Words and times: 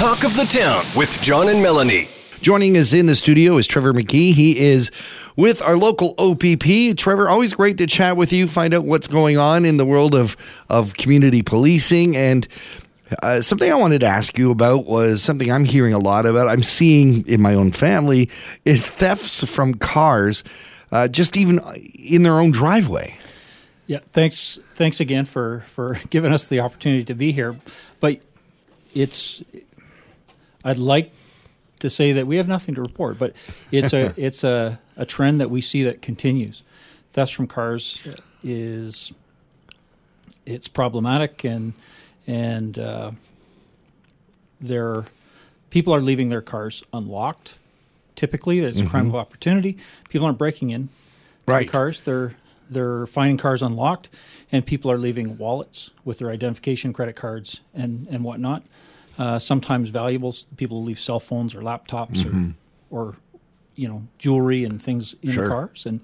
Talk 0.00 0.24
of 0.24 0.34
the 0.34 0.44
Town 0.44 0.82
with 0.96 1.20
John 1.20 1.50
and 1.50 1.62
Melanie. 1.62 2.08
Joining 2.40 2.78
us 2.78 2.94
in 2.94 3.04
the 3.04 3.14
studio 3.14 3.58
is 3.58 3.66
Trevor 3.66 3.92
McKee. 3.92 4.32
He 4.32 4.58
is 4.58 4.90
with 5.36 5.60
our 5.60 5.76
local 5.76 6.14
OPP. 6.16 6.96
Trevor, 6.96 7.28
always 7.28 7.52
great 7.52 7.76
to 7.76 7.86
chat 7.86 8.16
with 8.16 8.32
you, 8.32 8.48
find 8.48 8.72
out 8.72 8.86
what's 8.86 9.08
going 9.08 9.36
on 9.36 9.66
in 9.66 9.76
the 9.76 9.84
world 9.84 10.14
of, 10.14 10.38
of 10.70 10.94
community 10.94 11.42
policing. 11.42 12.16
And 12.16 12.48
uh, 13.22 13.42
something 13.42 13.70
I 13.70 13.74
wanted 13.74 13.98
to 13.98 14.06
ask 14.06 14.38
you 14.38 14.50
about 14.50 14.86
was 14.86 15.22
something 15.22 15.52
I'm 15.52 15.66
hearing 15.66 15.92
a 15.92 15.98
lot 15.98 16.24
about. 16.24 16.48
I'm 16.48 16.62
seeing 16.62 17.26
in 17.26 17.42
my 17.42 17.52
own 17.52 17.70
family 17.70 18.30
is 18.64 18.86
thefts 18.86 19.44
from 19.44 19.74
cars, 19.74 20.42
uh, 20.92 21.08
just 21.08 21.36
even 21.36 21.60
in 21.94 22.22
their 22.22 22.40
own 22.40 22.52
driveway. 22.52 23.18
Yeah, 23.86 23.98
thanks. 24.12 24.58
Thanks 24.76 24.98
again 24.98 25.26
for 25.26 25.66
for 25.66 26.00
giving 26.08 26.32
us 26.32 26.46
the 26.46 26.58
opportunity 26.58 27.04
to 27.04 27.14
be 27.14 27.32
here. 27.32 27.60
But 28.00 28.22
it's, 28.94 29.42
I'd 30.64 30.78
like 30.78 31.12
to 31.80 31.88
say 31.90 32.12
that 32.12 32.26
we 32.26 32.36
have 32.36 32.48
nothing 32.48 32.74
to 32.74 32.82
report, 32.82 33.18
but 33.18 33.34
it's 33.70 33.92
a 33.92 34.12
it's 34.20 34.44
a, 34.44 34.78
a 34.96 35.06
trend 35.06 35.40
that 35.40 35.50
we 35.50 35.60
see 35.60 35.82
that 35.84 36.02
continues. 36.02 36.64
Thefts 37.12 37.32
from 37.32 37.46
cars 37.46 38.02
is 38.42 39.12
it's 40.46 40.68
problematic 40.68 41.44
and 41.44 41.72
and 42.26 42.78
uh, 42.78 43.10
there 44.60 45.04
people 45.70 45.94
are 45.94 46.00
leaving 46.00 46.28
their 46.28 46.42
cars 46.42 46.82
unlocked. 46.92 47.54
Typically, 48.16 48.58
it's 48.58 48.80
a 48.80 48.86
crime 48.86 49.06
of 49.08 49.14
opportunity. 49.16 49.78
People 50.08 50.26
aren't 50.26 50.38
breaking 50.38 50.70
in 50.70 50.88
Mm-hmm. 50.88 51.52
Right. 51.52 51.66
the 51.66 51.72
cars. 51.72 52.00
They're 52.02 52.34
they're 52.68 53.06
finding 53.06 53.36
cars 53.38 53.60
unlocked, 53.62 54.08
and 54.52 54.64
people 54.64 54.88
are 54.92 54.98
leaving 54.98 55.36
wallets 55.38 55.90
with 56.04 56.18
their 56.18 56.30
identification, 56.30 56.92
credit 56.92 57.16
cards, 57.16 57.60
and 57.74 58.06
and 58.10 58.22
whatnot. 58.22 58.62
Uh, 59.20 59.38
sometimes 59.38 59.90
valuables. 59.90 60.46
People 60.56 60.82
leave 60.82 60.98
cell 60.98 61.20
phones 61.20 61.54
or 61.54 61.60
laptops 61.60 62.24
or 62.24 62.54
or 62.90 63.16
you 63.76 63.86
know 63.86 64.02
jewelry 64.18 64.64
and 64.64 64.80
things 64.82 65.14
in 65.22 65.28
Mm-hmm. 65.28 65.34
Sure. 65.34 65.44
the 65.44 65.50
cars 65.50 65.86
and 65.86 66.00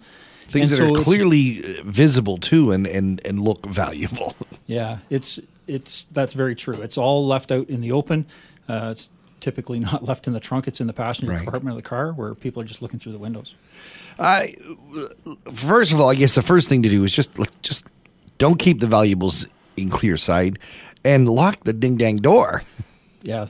Things 0.48 0.70
and 0.70 0.88
that 0.88 0.94
so 0.94 1.00
are 1.00 1.02
clearly 1.04 1.64
uh, 1.64 1.82
visible 1.84 2.36
too 2.38 2.70
and, 2.70 2.86
and, 2.86 3.20
and 3.24 3.40
look 3.40 3.64
valuable. 3.66 4.34
Yeah, 4.68 4.98
it's 5.10 5.38
it's 5.66 6.06
that's 6.12 6.34
very 6.34 6.54
true. 6.56 6.82
It's 6.82 6.98
all 6.98 7.26
left 7.26 7.50
out 7.52 7.68
in 7.68 7.80
the 7.80 7.92
open. 7.92 8.26
Uh, 8.68 8.90
it's 8.92 9.08
typically 9.40 9.78
not 9.90 10.04
left 10.04 10.26
in 10.26 10.32
the 10.32 10.40
trunk. 10.40 10.66
It's 10.68 10.80
in 10.80 10.86
the 10.88 10.92
passenger 10.92 11.32
Right. 11.32 11.42
compartment 11.42 11.76
of 11.78 11.82
the 11.82 11.88
car 11.88 12.12
where 12.12 12.34
people 12.34 12.60
are 12.62 12.66
just 12.66 12.82
looking 12.82 12.98
through 13.00 13.12
the 13.12 13.18
windows. 13.18 13.54
I 14.18 14.56
first 15.52 15.92
of 15.92 16.00
all, 16.00 16.10
I 16.10 16.16
guess 16.16 16.34
the 16.34 16.42
first 16.42 16.68
thing 16.68 16.82
to 16.82 16.88
do 16.90 17.04
is 17.04 17.14
just 17.14 17.38
like, 17.38 17.50
just 17.62 17.86
don't 18.38 18.58
keep 18.58 18.80
the 18.80 18.86
valuables 18.88 19.46
in 19.76 19.88
clear 19.88 20.16
sight 20.16 20.56
and 21.04 21.28
lock 21.28 21.64
the 21.64 21.72
ding 21.72 21.96
dang 21.96 22.16
door. 22.18 22.62
Yeah, 23.26 23.48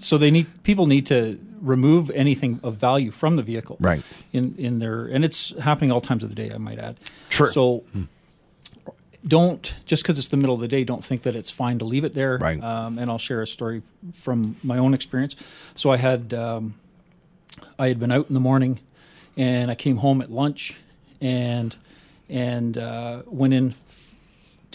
so 0.00 0.18
they 0.18 0.30
need 0.30 0.46
people 0.62 0.86
need 0.86 1.06
to 1.06 1.38
remove 1.60 2.10
anything 2.10 2.60
of 2.62 2.76
value 2.76 3.10
from 3.10 3.36
the 3.36 3.42
vehicle. 3.42 3.76
Right. 3.80 4.02
In 4.32 4.54
in 4.58 4.78
their 4.78 5.06
and 5.06 5.24
it's 5.24 5.56
happening 5.58 5.90
all 5.92 6.00
times 6.00 6.22
of 6.22 6.28
the 6.28 6.34
day. 6.34 6.52
I 6.52 6.58
might 6.58 6.78
add. 6.78 6.96
Sure. 7.28 7.50
So. 7.50 7.84
Don't 9.26 9.74
just 9.86 10.04
because 10.04 10.20
it's 10.20 10.28
the 10.28 10.36
middle 10.36 10.54
of 10.54 10.60
the 10.60 10.68
day. 10.68 10.84
Don't 10.84 11.04
think 11.04 11.22
that 11.22 11.34
it's 11.34 11.50
fine 11.50 11.80
to 11.80 11.84
leave 11.84 12.04
it 12.04 12.14
there. 12.14 12.38
Right. 12.38 12.62
Um, 12.62 12.96
and 12.96 13.10
I'll 13.10 13.18
share 13.18 13.42
a 13.42 13.46
story 13.46 13.82
from 14.12 14.54
my 14.62 14.78
own 14.78 14.94
experience. 14.94 15.34
So 15.74 15.90
I 15.90 15.96
had 15.96 16.32
um, 16.32 16.74
I 17.76 17.88
had 17.88 17.98
been 17.98 18.12
out 18.12 18.28
in 18.28 18.34
the 18.34 18.40
morning, 18.40 18.78
and 19.36 19.68
I 19.68 19.74
came 19.74 19.96
home 19.96 20.20
at 20.22 20.30
lunch, 20.30 20.78
and 21.20 21.76
and 22.28 22.78
uh, 22.78 23.22
went 23.26 23.52
in 23.52 23.74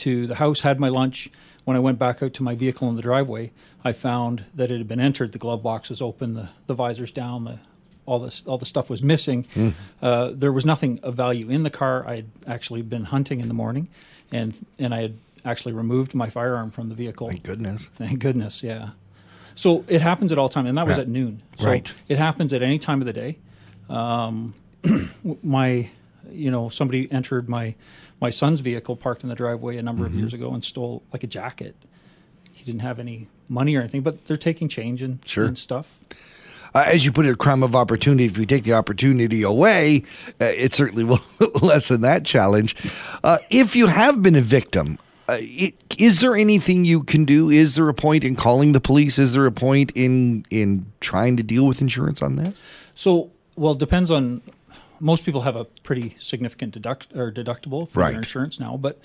to 0.05 0.27
the 0.27 0.35
house, 0.35 0.61
had 0.61 0.79
my 0.79 0.89
lunch. 0.89 1.29
When 1.63 1.77
I 1.77 1.79
went 1.79 1.99
back 1.99 2.23
out 2.23 2.33
to 2.35 2.43
my 2.43 2.55
vehicle 2.55 2.89
in 2.89 2.95
the 2.95 3.01
driveway, 3.03 3.51
I 3.83 3.91
found 3.91 4.45
that 4.55 4.71
it 4.71 4.77
had 4.79 4.87
been 4.87 4.99
entered. 4.99 5.31
The 5.31 5.37
glove 5.37 5.61
box 5.61 5.89
was 5.89 6.01
open, 6.01 6.33
the 6.33 6.49
the 6.67 6.73
visors 6.73 7.11
down, 7.11 7.43
the 7.45 7.59
all 8.07 8.17
this 8.19 8.41
all 8.47 8.57
the 8.57 8.65
stuff 8.65 8.89
was 8.89 9.01
missing. 9.03 9.45
Uh, 10.01 10.31
there 10.33 10.51
was 10.51 10.65
nothing 10.65 10.99
of 11.03 11.13
value 11.15 11.49
in 11.49 11.61
the 11.63 11.69
car. 11.69 12.05
I 12.07 12.15
had 12.17 12.29
actually 12.47 12.81
been 12.81 13.05
hunting 13.05 13.39
in 13.39 13.47
the 13.47 13.53
morning, 13.53 13.89
and 14.31 14.53
and 14.79 14.93
I 14.93 15.01
had 15.01 15.17
actually 15.45 15.73
removed 15.73 16.13
my 16.15 16.29
firearm 16.29 16.71
from 16.71 16.89
the 16.89 16.95
vehicle. 16.95 17.27
Thank 17.29 17.43
goodness. 17.43 17.87
Thank 17.93 18.19
goodness, 18.19 18.63
yeah. 18.63 18.89
So 19.53 19.83
it 19.87 20.01
happens 20.01 20.31
at 20.31 20.37
all 20.39 20.49
time, 20.49 20.65
and 20.65 20.77
that 20.77 20.87
was 20.87 20.97
Yeah. 20.97 21.03
at 21.03 21.07
noon. 21.09 21.43
So 21.57 21.67
Right. 21.67 21.93
It 22.07 22.17
happens 22.17 22.53
at 22.53 22.61
any 22.63 22.79
time 22.79 23.01
of 23.01 23.05
the 23.05 23.13
day. 23.13 23.37
Um, 23.89 24.53
my, 25.43 25.89
you 26.29 26.51
know, 26.51 26.69
somebody 26.69 27.11
entered 27.11 27.47
my 27.49 27.75
my 28.19 28.29
son's 28.29 28.59
vehicle 28.59 28.95
parked 28.95 29.23
in 29.23 29.29
the 29.29 29.35
driveway 29.35 29.77
a 29.77 29.81
number 29.81 30.03
Mm-hmm. 30.05 30.13
of 30.13 30.19
years 30.19 30.33
ago 30.33 30.53
and 30.53 30.63
stole 30.63 31.01
like 31.11 31.23
a 31.23 31.27
jacket. 31.27 31.75
He 32.55 32.63
didn't 32.63 32.81
have 32.81 32.99
any 32.99 33.27
money 33.49 33.75
or 33.75 33.79
anything, 33.79 34.01
but 34.01 34.25
they're 34.27 34.37
taking 34.37 34.69
change 34.69 35.01
and, 35.01 35.19
Sure. 35.25 35.45
and 35.45 35.57
stuff. 35.57 35.97
Uh, 36.75 36.83
as 36.85 37.03
you 37.05 37.11
put 37.11 37.25
it, 37.25 37.31
a 37.31 37.35
crime 37.35 37.63
of 37.63 37.75
opportunity. 37.75 38.25
If 38.25 38.37
you 38.37 38.45
take 38.45 38.63
the 38.63 38.73
opportunity 38.73 39.41
away, 39.41 40.03
uh, 40.39 40.45
it 40.45 40.71
certainly 40.73 41.03
will 41.09 41.19
lessen 41.61 42.01
that 42.01 42.23
challenge. 42.23 42.75
Uh, 43.23 43.39
if 43.49 43.75
you 43.75 43.87
have 43.87 44.21
been 44.21 44.35
a 44.35 44.41
victim, 44.41 44.97
uh, 45.27 45.37
it, 45.39 45.73
is 45.97 46.21
there 46.21 46.35
anything 46.35 46.85
you 46.85 47.03
can 47.03 47.25
do? 47.25 47.49
Is 47.49 47.75
there 47.75 47.89
a 47.89 47.93
point 47.93 48.23
in 48.23 48.35
calling 48.35 48.71
the 48.73 48.79
police? 48.79 49.17
Is 49.19 49.33
there 49.33 49.45
a 49.47 49.51
point 49.51 49.91
in 49.95 50.45
in 50.49 50.85
trying 51.01 51.35
to 51.37 51.43
deal 51.43 51.65
with 51.65 51.81
insurance 51.81 52.21
on 52.21 52.35
this? 52.37 52.55
So, 52.95 53.31
well, 53.55 53.73
it 53.73 53.79
depends 53.79 54.11
on. 54.11 54.41
Most 55.01 55.25
people 55.25 55.41
have 55.41 55.55
a 55.55 55.65
pretty 55.65 56.15
significant 56.17 56.73
deduct 56.73 57.07
or 57.15 57.31
deductible 57.31 57.89
for 57.89 57.99
Right. 58.01 58.11
their 58.11 58.19
insurance 58.19 58.59
now, 58.59 58.77
but 58.77 58.99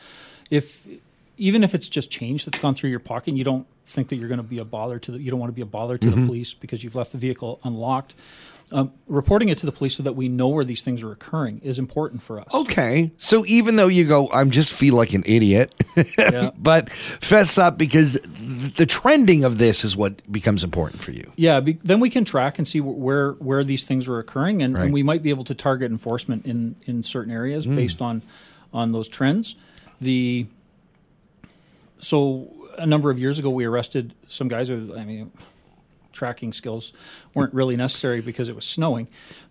if 0.51 0.87
even 1.39 1.63
if 1.65 1.75
it's 1.75 1.89
just 1.89 2.11
change 2.11 2.45
that's 2.45 2.59
gone 2.59 2.75
through 2.75 2.91
your 2.91 2.99
pocket, 3.01 3.29
and 3.29 3.39
you 3.39 3.45
don't 3.45 3.67
think 3.85 4.09
that 4.09 4.17
you're 4.17 4.29
going 4.29 4.39
to 4.39 4.43
be 4.45 4.59
a 4.59 4.65
bother 4.65 4.99
to 4.99 5.13
the, 5.13 5.19
you 5.21 5.31
don't 5.31 5.41
want 5.41 5.51
to 5.51 5.55
be 5.55 5.63
a 5.63 5.67
bother 5.67 5.99
to 5.99 6.07
Mm-hmm. 6.07 6.21
the 6.21 6.27
police 6.27 6.55
because 6.55 6.83
you've 6.83 6.95
left 6.95 7.13
the 7.13 7.19
vehicle 7.19 7.61
unlocked. 7.65 8.15
Um, 8.73 8.91
reporting 9.07 9.49
it 9.49 9.59
to 9.59 9.67
the 9.67 9.71
police 9.71 9.95
so 9.95 10.03
that 10.03 10.15
we 10.17 10.29
know 10.29 10.49
where 10.49 10.65
these 10.65 10.83
things 10.83 11.01
are 11.05 11.13
occurring 11.13 11.61
is 11.63 11.79
important 11.79 12.21
for 12.21 12.41
us. 12.41 12.53
Okay, 12.53 13.13
so 13.17 13.47
even 13.47 13.77
though 13.77 13.87
you 13.87 14.05
go, 14.05 14.29
I'm 14.33 14.51
just 14.51 14.73
feel 14.73 14.97
like 14.97 15.13
an 15.15 15.23
idiot, 15.25 15.73
Yeah. 16.19 16.51
but 16.59 16.91
fess 16.91 17.59
up 17.59 17.79
because 17.79 18.15
the 18.77 18.85
trending 18.85 19.45
of 19.45 19.59
this 19.59 19.85
is 19.85 19.97
what 19.97 20.21
becomes 20.33 20.65
important 20.65 21.01
for 21.01 21.13
you. 21.13 21.33
Yeah, 21.37 21.61
be, 21.61 21.75
then 21.85 22.01
we 22.01 22.11
can 22.11 22.25
track 22.25 22.59
and 22.59 22.67
see 22.67 22.81
where 22.81 23.33
where 23.35 23.63
these 23.63 23.85
things 23.85 24.09
are 24.09 24.19
occurring, 24.19 24.63
and, 24.63 24.75
Right. 24.75 24.87
and 24.87 24.93
we 24.93 25.05
might 25.05 25.23
be 25.23 25.31
able 25.31 25.45
to 25.45 25.55
target 25.55 25.93
enforcement 25.93 26.45
in 26.45 26.75
in 26.87 27.05
certain 27.05 27.33
areas 27.33 27.67
Hmm. 27.67 27.77
based 27.77 28.03
on 28.03 28.23
on 28.75 28.91
those 28.91 29.07
trends. 29.07 29.55
The 30.01 30.47
so 31.99 32.53
a 32.79 32.87
number 32.87 33.11
of 33.11 33.19
years 33.19 33.39
ago, 33.39 33.51
we 33.51 33.65
arrested 33.65 34.15
some 34.29 34.49
guys. 34.49 34.69
Who, 34.69 34.95
I 34.97 35.05
mean, 35.05 35.33
tracking 36.13 36.53
skills 36.53 36.93
weren't 37.35 37.53
really 37.55 37.77
necessary 37.77 38.21
because 38.21 38.49
it 38.49 38.55
was 38.55 38.65
snowing. 38.65 39.09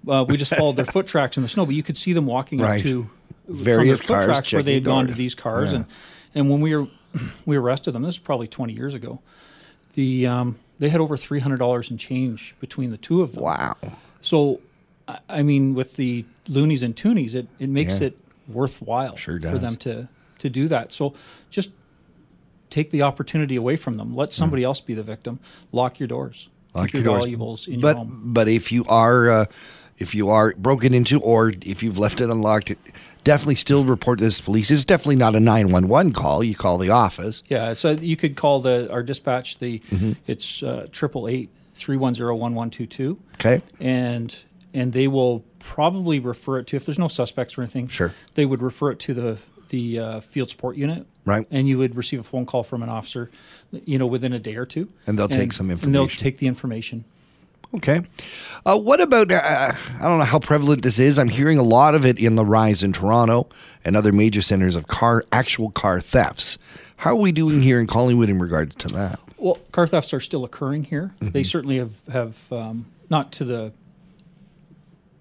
Uh, 0.07 0.25
we 0.27 0.37
just 0.37 0.53
followed 0.55 0.75
their 0.75 0.85
foot 0.85 1.07
tracks 1.07 1.37
in 1.37 1.43
the 1.43 1.49
snow, 1.49 1.65
but 1.65 1.75
you 1.75 1.83
could 1.83 1.97
see 1.97 2.13
them 2.13 2.25
walking 2.25 2.59
Right. 2.59 2.79
up 2.79 2.83
to 2.85 3.09
Various 3.47 4.01
from 4.01 4.07
their 4.07 4.15
cars 4.17 4.25
foot 4.25 4.31
tracks 4.33 4.53
where 4.53 4.63
they 4.63 4.73
had 4.75 4.83
gone 4.83 5.05
to 5.07 5.13
these 5.13 5.35
cars, 5.35 5.71
Yeah. 5.71 5.77
and 5.79 5.85
and 6.33 6.49
when 6.49 6.61
we 6.61 6.75
were 6.75 6.87
we 7.45 7.55
arrested 7.57 7.91
them, 7.93 8.01
this 8.01 8.15
is 8.15 8.19
probably 8.19 8.47
twenty 8.47 8.73
years 8.73 8.93
ago. 8.95 9.19
The 9.93 10.25
um, 10.27 10.57
they 10.79 10.89
had 10.89 10.99
over 10.99 11.15
three 11.15 11.39
hundred 11.39 11.57
dollars 11.57 11.91
in 11.91 11.97
change 11.97 12.55
between 12.59 12.89
the 12.91 12.97
two 12.97 13.21
of 13.21 13.33
them. 13.33 13.43
Wow. 13.43 13.77
So, 14.21 14.61
I- 15.07 15.19
I 15.29 15.41
mean, 15.43 15.75
with 15.75 15.95
the 15.95 16.25
loonies 16.49 16.81
and 16.83 16.95
toonies, 16.95 17.35
it, 17.35 17.47
it 17.59 17.69
makes 17.69 17.99
Yeah. 18.01 18.07
it 18.07 18.17
worthwhile 18.47 19.15
Sure 19.15 19.39
for 19.39 19.57
them 19.59 19.75
to 19.77 20.07
to 20.39 20.49
do 20.49 20.67
that. 20.67 20.91
So, 20.91 21.13
just 21.51 21.69
take 22.69 22.91
the 22.91 23.01
opportunity 23.01 23.55
away 23.55 23.75
from 23.75 23.97
them. 23.97 24.15
Let 24.15 24.33
somebody 24.33 24.63
else 24.63 24.81
be 24.81 24.93
the 24.93 25.03
victim. 25.03 25.39
Lock 25.71 25.99
your 25.99 26.07
doors. 26.07 26.49
Hmm. 26.73 26.79
Lock 26.79 26.87
Keep 26.87 26.93
your 26.95 27.03
your, 27.03 27.19
valuables 27.19 27.67
in 27.67 27.79
but 27.81 27.87
your 27.89 27.95
home. 28.05 28.21
but 28.25 28.47
if 28.47 28.71
you 28.71 28.83
are 28.85 29.29
uh, 29.29 29.45
if 29.97 30.13
you 30.13 30.29
are 30.29 30.53
broken 30.57 30.93
into 30.93 31.19
or 31.21 31.53
if 31.61 31.81
you've 31.81 31.97
left 31.97 32.19
it 32.19 32.29
unlocked, 32.29 32.73
definitely 33.23 33.55
still 33.55 33.85
report 33.85 34.19
this 34.19 34.37
to 34.39 34.43
police. 34.43 34.69
It's 34.69 34.83
definitely 34.83 35.15
not 35.15 35.35
a 35.35 35.39
nine 35.39 35.71
one 35.71 35.87
one 35.87 36.11
call. 36.11 36.43
You 36.43 36.53
call 36.55 36.77
the 36.77 36.89
office. 36.89 37.43
Yeah, 37.47 37.73
so 37.75 37.91
you 37.91 38.17
could 38.17 38.35
call 38.35 38.59
the 38.59 38.91
our 38.91 39.03
dispatch. 39.03 39.57
The 39.59 39.79
Mm-hmm. 39.79 40.11
it's 40.27 40.61
uh, 40.63 40.87
triple 40.91 41.27
eight 41.29 41.49
three 41.75 41.95
one 41.97 42.13
zero 42.13 42.35
one 42.35 42.55
one 42.55 42.69
two 42.69 42.85
two. 42.87 43.19
Okay. 43.35 43.61
and 43.79 44.35
and 44.73 44.91
they 44.91 45.07
will 45.07 45.45
probably 45.59 46.19
refer 46.19 46.59
it 46.59 46.67
to 46.67 46.75
if 46.75 46.85
there's 46.85 46.99
no 46.99 47.07
suspects 47.07 47.57
or 47.57 47.61
anything. 47.61 47.87
Sure. 47.87 48.13
they 48.33 48.45
would 48.45 48.61
refer 48.61 48.91
it 48.91 48.99
to 48.99 49.13
the 49.13 49.37
the 49.75 49.99
uh, 49.99 50.19
field 50.21 50.49
support 50.49 50.77
unit. 50.77 51.05
Right. 51.25 51.47
and 51.49 51.67
you 51.67 51.79
would 51.79 51.95
receive 51.95 52.19
a 52.19 52.23
phone 52.23 52.45
call 52.45 52.61
from 52.61 52.83
an 52.83 52.89
officer, 52.89 53.31
you 53.71 53.97
know, 53.97 54.05
within 54.05 54.31
a 54.31 54.37
day 54.37 54.57
or 54.57 54.65
two, 54.67 54.89
And 55.07 55.17
they'll 55.17 55.27
take 55.27 55.53
some 55.53 55.71
And 55.71 55.93
they'll 55.93 56.07
take 56.07 56.37
the 56.37 56.45
information. 56.45 57.03
Okay. 57.73 58.01
Uh, 58.63 58.77
what 58.77 59.01
about? 59.01 59.31
Uh, 59.31 59.73
I 59.99 60.01
don't 60.01 60.19
know 60.19 60.25
how 60.25 60.37
prevalent 60.37 60.83
this 60.83 60.99
is. 60.99 61.17
I'm 61.17 61.29
hearing 61.29 61.57
a 61.57 61.63
lot 61.63 61.95
of 61.95 62.05
it 62.05 62.19
in 62.19 62.35
the 62.35 62.45
rise 62.45 62.83
in 62.83 62.93
Toronto 62.93 63.49
and 63.83 63.97
other 63.97 64.11
major 64.11 64.41
centers 64.41 64.75
of 64.75 64.87
car 64.87 65.23
actual 65.31 65.71
car 65.71 65.99
thefts. 65.99 66.59
How 66.97 67.11
are 67.11 67.15
we 67.15 67.31
doing 67.31 67.61
here 67.61 67.79
in 67.79 67.87
Collingwood 67.87 68.29
in 68.29 68.39
regards 68.39 68.75
to 68.75 68.87
that? 68.89 69.19
Well, 69.37 69.57
car 69.71 69.87
thefts 69.87 70.13
are 70.13 70.19
still 70.19 70.45
occurring 70.45 70.85
here. 70.85 71.15
Mm-hmm. 71.19 71.31
They 71.31 71.43
certainly 71.43 71.77
have 71.79 72.05
have 72.05 72.53
um, 72.53 72.85
not 73.09 73.31
to 73.33 73.43
the 73.43 73.73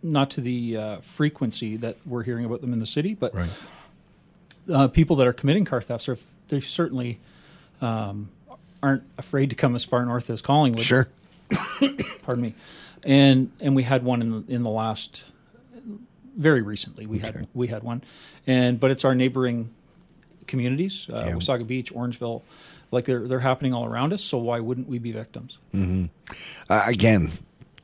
not 0.03 0.31
to 0.33 0.41
the 0.43 0.77
uh, 0.77 0.97
frequency 0.99 1.77
that 1.79 1.97
we're 2.05 2.23
hearing 2.23 2.45
about 2.45 2.61
them 2.61 2.73
in 2.73 2.79
the 2.79 2.87
city, 2.87 3.15
but 3.15 3.35
uh, 4.73 4.89
people 4.89 5.17
that 5.17 5.27
are 5.27 5.33
committing 5.33 5.65
car 5.65 5.81
thefts 5.81 6.09
are 6.09 6.19
they 6.49 6.61
certainly 6.61 7.19
um, 7.81 8.29
aren't 8.83 9.03
afraid 9.19 9.51
to 9.51 9.57
come 9.57 9.75
as 9.75 9.85
far 9.85 10.05
north 10.05 10.31
as 10.31 10.43
Collingwood. 10.43 10.85
Sure. 10.85 11.09
Pardon 12.23 12.43
me. 12.43 12.55
And 13.03 13.51
and 13.61 13.75
we 13.77 13.83
had 13.83 14.03
one 14.03 14.23
in 14.23 14.31
the, 14.31 14.55
in 14.55 14.63
the 14.63 14.71
last 14.71 15.25
very 16.37 16.63
recently. 16.63 17.07
We 17.07 17.19
had 17.19 17.47
we 17.55 17.67
had 17.69 17.83
one, 17.83 18.03
and 18.47 18.81
but 18.81 18.91
it's 18.91 19.05
our 19.05 19.15
neighboring 19.15 19.71
communities, 20.47 21.07
uh, 21.13 21.25
Yeah. 21.27 21.33
Wasaga 21.35 21.67
Beach, 21.67 21.93
Orangeville, 21.93 22.43
like 22.91 23.05
they're 23.05 23.29
they're 23.29 23.41
happening 23.41 23.75
all 23.75 23.85
around 23.87 24.13
us. 24.13 24.23
So 24.23 24.39
why 24.39 24.61
wouldn't 24.61 24.89
we 24.89 24.99
be 24.99 25.13
victims? 25.13 25.59
Uh, 25.75 26.83
again, 26.87 27.31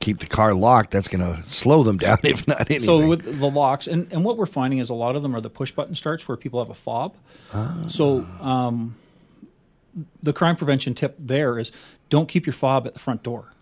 keep 0.00 0.18
the 0.18 0.26
car 0.26 0.54
locked. 0.54 0.90
That's 0.90 1.08
going 1.08 1.24
to 1.24 1.42
slow 1.48 1.82
them 1.82 1.98
down, 1.98 2.18
if 2.24 2.48
not 2.48 2.60
anything. 2.62 2.80
So 2.80 3.06
with 3.06 3.38
the 3.38 3.50
locks, 3.50 3.86
and, 3.86 4.10
and 4.12 4.24
what 4.24 4.36
we're 4.36 4.46
finding 4.46 4.80
is 4.80 4.90
a 4.90 4.94
lot 4.94 5.14
of 5.16 5.22
them 5.22 5.36
are 5.36 5.40
the 5.40 5.50
push 5.50 5.70
button 5.70 5.94
starts 5.94 6.26
where 6.26 6.36
people 6.36 6.58
have 6.60 6.70
a 6.70 6.74
fob. 6.74 7.14
So 7.88 8.20
um, 8.40 8.96
the 10.22 10.32
crime 10.32 10.56
prevention 10.56 10.94
tip 10.94 11.16
there 11.18 11.58
is 11.58 11.70
don't 12.08 12.28
keep 12.28 12.46
your 12.46 12.52
fob 12.54 12.86
at 12.86 12.94
the 12.94 12.98
front 12.98 13.22
door. 13.22 13.52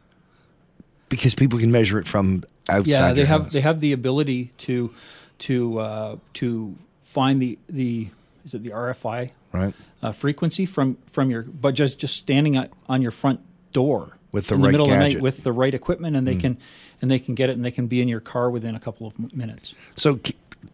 because 1.08 1.35
people 1.35 1.58
can 1.58 1.70
measure 1.73 1.99
it 1.99 2.06
from 2.06 2.44
outside. 2.69 2.87
Yeah, 2.90 3.12
they 3.12 3.25
have 3.25 3.44
house. 3.44 3.52
they 3.52 3.61
have 3.61 3.81
the 3.81 3.93
ability 3.93 4.52
to 4.58 4.93
to 5.40 5.79
uh, 5.79 6.17
to 6.35 6.76
find 7.02 7.40
the 7.40 7.58
the 7.69 8.08
is 8.44 8.55
it 8.55 8.62
the 8.62 8.70
RFI 8.70 9.31
right 9.52 9.75
uh, 10.02 10.12
frequency 10.12 10.67
from 10.67 10.96
from 11.06 11.31
your 11.31 11.43
but 11.43 11.75
just 11.75 11.99
just 11.99 12.17
standing 12.17 12.56
at, 12.56 12.70
on 12.88 13.00
your 13.00 13.11
front 13.11 13.40
door 13.73 14.17
With 14.32 14.48
the 14.48 14.54
in 14.56 14.60
right 14.62 14.66
the 14.69 14.72
middle 14.72 14.86
of 14.86 14.90
the 14.92 14.96
gadget. 14.98 15.10
Mm. 15.10 15.14
night 15.16 15.22
with 15.22 15.42
the 15.44 15.52
right 15.52 15.72
equipment 15.75 16.16
and 16.16 16.26
they 16.26 16.36
can 16.36 16.58
and 17.00 17.10
they 17.10 17.19
can 17.19 17.34
get 17.34 17.48
it 17.48 17.52
and 17.56 17.64
they 17.64 17.70
can 17.70 17.86
be 17.86 18.00
in 18.02 18.08
your 18.08 18.20
car 18.20 18.50
within 18.50 18.75
a 18.75 18.80
couple 18.80 19.06
of 19.06 19.32
minutes. 19.34 19.75
So 19.96 20.20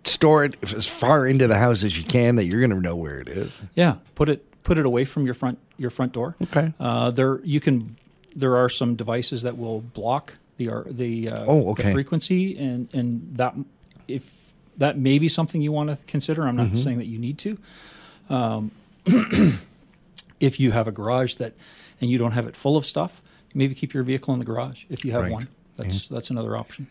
store 0.04 0.44
it 0.44 0.56
as 0.74 0.86
far 0.88 1.26
into 1.26 1.46
the 1.46 1.58
house 1.58 1.84
as 1.84 1.96
you 1.96 2.04
can 2.04 2.36
that 2.36 2.46
you're 2.46 2.60
going 2.60 2.70
to 2.70 2.80
know 2.80 2.96
where 2.96 3.20
it 3.20 3.28
is. 3.28 3.52
Yeah, 3.74 3.96
put 4.14 4.28
it 4.28 4.44
put 4.64 4.78
it 4.78 4.86
away 4.86 5.04
from 5.04 5.24
your 5.24 5.34
front 5.34 5.58
your 5.76 5.90
front 5.90 6.12
door. 6.12 6.34
Okay. 6.42 6.72
Uh, 6.80 7.10
there 7.12 7.40
you 7.44 7.60
can 7.60 7.96
there 8.34 8.56
are 8.56 8.68
some 8.68 8.96
devices 8.96 9.42
that 9.42 9.56
will 9.56 9.80
block 9.80 10.34
the 10.56 10.70
the 10.86 11.28
uh, 11.28 11.44
Oh, 11.46 11.70
okay. 11.70 11.84
the 11.84 11.92
frequency 11.92 12.58
and 12.58 12.92
and 12.94 13.36
that 13.36 13.54
if 14.08 14.52
that 14.78 14.98
may 14.98 15.20
be 15.20 15.28
something 15.28 15.60
you 15.62 15.70
want 15.70 15.90
to 15.96 16.04
consider. 16.06 16.42
I'm 16.48 16.56
Mm-hmm. 16.56 16.74
not 16.74 16.82
saying 16.82 16.98
that 16.98 17.06
you 17.06 17.18
need 17.20 17.38
to. 17.38 17.58
Um, 18.28 18.72
if 20.40 20.58
you 20.60 20.72
have 20.72 20.86
a 20.88 20.92
garage 20.92 21.34
that 21.34 21.54
and 22.00 22.10
you 22.10 22.18
don't 22.18 22.32
have 22.32 22.46
it 22.46 22.56
full 22.56 22.76
of 22.76 22.84
stuff, 22.84 23.22
maybe 23.54 23.74
keep 23.74 23.94
your 23.94 24.02
vehicle 24.02 24.34
in 24.34 24.40
the 24.40 24.44
garage 24.46 24.84
if 24.90 25.04
you 25.04 25.12
have 25.12 25.22
Right. 25.22 25.32
one. 25.32 25.48
That's 25.76 26.08
that's 26.08 26.30
another 26.30 26.56
option. 26.56 26.86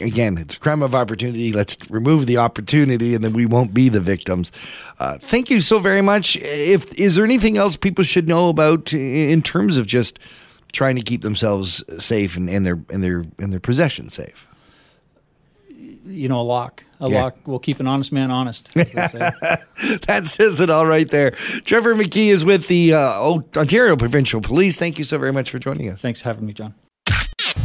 Again, 0.00 0.38
it's 0.38 0.56
a 0.56 0.58
crime 0.58 0.82
of 0.82 0.94
opportunity. 0.94 1.52
Let's 1.52 1.76
remove 1.90 2.26
the 2.26 2.38
opportunity, 2.38 3.14
and 3.14 3.22
then 3.22 3.34
we 3.34 3.44
won't 3.46 3.74
be 3.74 3.88
the 3.90 4.00
victims. 4.00 4.50
Uh, 4.98 5.18
thank 5.18 5.50
you 5.50 5.60
so 5.60 5.78
very 5.78 6.00
much. 6.00 6.36
If 6.36 6.92
is 6.94 7.14
there 7.14 7.24
anything 7.24 7.56
else 7.58 7.76
people 7.76 8.02
should 8.02 8.26
know 8.26 8.48
about 8.48 8.92
in 8.92 9.42
terms 9.42 9.76
of 9.76 9.86
just 9.86 10.18
trying 10.72 10.96
to 10.96 11.02
keep 11.02 11.20
themselves 11.22 11.84
safe 12.02 12.36
and, 12.36 12.48
and 12.48 12.64
their 12.64 12.78
and 12.90 13.04
their 13.04 13.24
and 13.38 13.52
their 13.52 13.60
possessions 13.60 14.14
safe? 14.14 14.46
You 16.06 16.28
know, 16.28 16.40
a 16.40 16.42
lock. 16.42 16.82
A 17.02 17.10
Yeah. 17.10 17.24
lock 17.24 17.36
will 17.48 17.58
keep 17.58 17.80
an 17.80 17.86
honest 17.88 18.12
man 18.12 18.30
honest. 18.30 18.70
As 18.76 18.92
they 18.92 19.08
say. 19.08 19.18
that 20.06 20.26
says 20.26 20.60
it 20.60 20.70
all 20.70 20.86
right 20.86 21.10
there. 21.10 21.32
Trevor 21.64 21.94
McKee 21.96 22.28
is 22.28 22.44
with 22.44 22.68
the 22.68 22.94
uh, 22.94 23.40
Ontario 23.56 23.96
Provincial 23.96 24.40
Police. 24.40 24.78
Thank 24.78 24.98
you 24.98 25.04
so 25.04 25.18
very 25.18 25.32
much 25.32 25.50
for 25.50 25.58
joining 25.58 25.88
us. 25.90 26.00
Thanks 26.00 26.22
for 26.22 26.28
having 26.28 26.46
me, 26.46 26.52
John. 26.52 26.74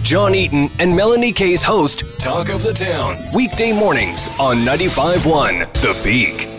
John 0.01 0.33
Eaton 0.35 0.69
and 0.79 0.95
Melanie 0.95 1.31
Kay's 1.31 1.63
host, 1.63 2.03
Talk 2.19 2.49
of 2.49 2.63
the 2.63 2.73
Town, 2.73 3.15
weekday 3.33 3.71
mornings 3.73 4.27
on 4.39 4.57
95.1 4.57 5.71
The 5.73 5.93
Peak. 6.03 6.56